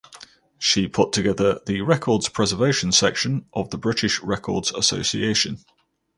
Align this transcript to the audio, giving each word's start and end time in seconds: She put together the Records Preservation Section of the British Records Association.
She 0.57 0.87
put 0.87 1.11
together 1.11 1.59
the 1.67 1.81
Records 1.81 2.27
Preservation 2.27 2.91
Section 2.91 3.45
of 3.53 3.69
the 3.69 3.77
British 3.77 4.19
Records 4.23 4.71
Association. 4.71 5.59